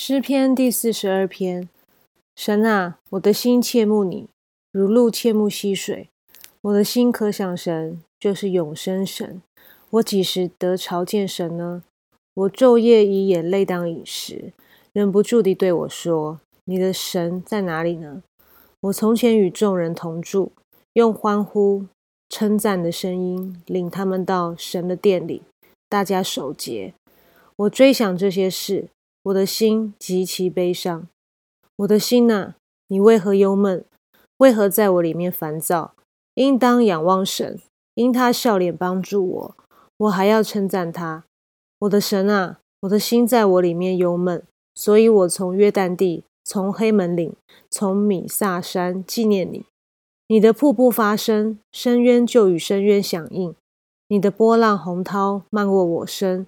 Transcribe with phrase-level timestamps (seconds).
[0.00, 1.68] 诗篇第四十二篇，
[2.36, 4.28] 神啊，我的心切慕你，
[4.70, 6.08] 如鹿切慕溪水。
[6.60, 9.42] 我的心可想神，就是永生神。
[9.90, 11.82] 我几时得朝见神呢？
[12.34, 14.52] 我昼夜以眼泪当饮食，
[14.92, 18.22] 忍不住地对我说：“你的神在哪里呢？”
[18.82, 20.52] 我从前与众人同住，
[20.92, 21.86] 用欢呼
[22.28, 25.42] 称赞的声音领他们到神的殿里，
[25.88, 26.94] 大家守节。
[27.56, 28.86] 我追想这些事。
[29.28, 31.06] 我的心极其悲伤，
[31.76, 32.54] 我的心呐，
[32.86, 33.84] 你为何忧闷？
[34.38, 35.92] 为何在我里面烦躁？
[36.34, 37.60] 应当仰望神，
[37.92, 39.56] 因他笑脸帮助我，
[39.98, 41.24] 我还要称赞他。
[41.80, 44.42] 我的神啊，我的心在我里面忧闷，
[44.74, 47.34] 所以我从约旦地，从黑门岭，
[47.70, 49.66] 从米萨山纪念你。
[50.28, 53.52] 你的瀑布发声，深渊就与深渊响应；
[54.08, 56.46] 你的波浪洪涛漫过我身，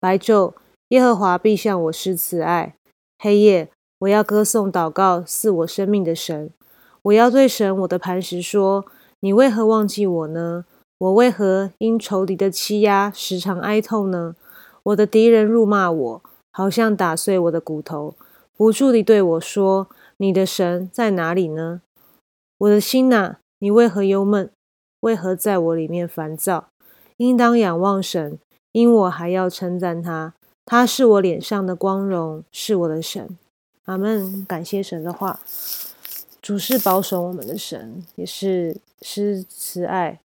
[0.00, 0.54] 白昼。
[0.92, 2.74] 耶和华必向我施慈爱。
[3.18, 6.50] 黑夜，我要歌颂祷告赐我生命的神。
[7.04, 8.84] 我要对神我的磐石说：
[9.20, 10.66] 你为何忘记我呢？
[10.98, 14.36] 我为何因仇敌的欺压时常哀痛呢？
[14.82, 16.22] 我的敌人辱骂我，
[16.52, 18.14] 好像打碎我的骨头，
[18.54, 19.88] 不住地对我说：
[20.18, 21.80] 你的神在哪里呢？
[22.58, 24.50] 我的心呐，你为何忧闷？
[25.00, 26.66] 为何在我里面烦躁？
[27.16, 28.38] 应当仰望神，
[28.72, 30.34] 因我还要称赞他。
[30.64, 33.36] 他是我脸上的光荣，是我的神。
[33.84, 34.44] 阿门。
[34.46, 35.40] 感谢神的话，
[36.40, 40.20] 主是保守我们的神，也是施慈爱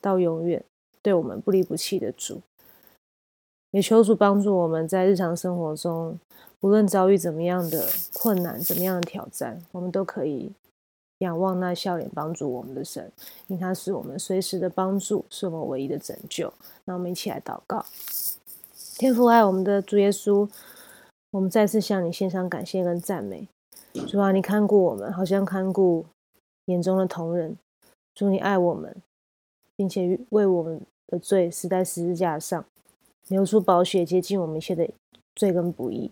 [0.00, 0.64] 到永远，
[1.00, 2.42] 对我们不离不弃的主。
[3.70, 6.18] 也求主帮助我们在日常生活中，
[6.60, 10.50] 无论遭遇怎么样的困难、怎么样的挑战，我们都可以
[11.18, 13.12] 仰望那笑脸帮助我们的神，
[13.46, 16.52] 因他是我们随时的帮助，是我们唯一的拯救。
[16.86, 17.84] 那我们一起来祷告。
[18.98, 20.50] 天父爱我们的主耶稣，
[21.30, 23.46] 我们再次向你献上感谢跟赞美。
[24.08, 26.04] 主啊，你看顾我们，好像看顾
[26.64, 27.56] 眼中的同人。
[28.12, 28.96] 主，你爱我们，
[29.76, 32.64] 并且为我们的罪死在十字架上，
[33.28, 34.90] 流出宝血，洁净我们一切的
[35.36, 36.10] 罪跟不义，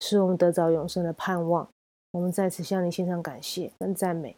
[0.00, 1.68] 使我们得着永生的盼望。
[2.12, 4.34] 我们再次向你献上感谢跟赞美。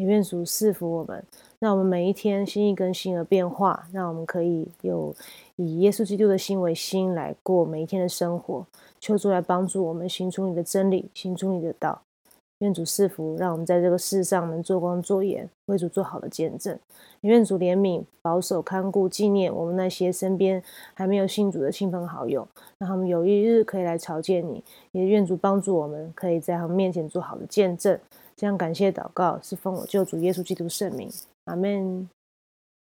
[0.00, 1.22] 也愿主赐福我们，
[1.58, 5.14] 让我们每一天心意更新而变化，让我们可以有
[5.56, 8.66] 以耶稣基督的心为心来过每一天的生活。
[8.98, 12.00] 求主来帮助我们行出你的真理，行出你的道。
[12.60, 16.78] 愿主赐福，让我们在这个世上能做光做盐，为主做好的见证。
[17.20, 20.62] 愿主怜悯、保守、看顾、纪念我们那些身边
[20.94, 24.64] 还没有信主的亲朋好友，让他们有一日可以来朝见你。
[24.92, 27.98] 也愿主帮助我们，可以在他们面前做好的见证。
[28.40, 31.12] 这样感谢祷告，是奉我救主耶稣基督圣名，
[31.44, 32.08] 阿门。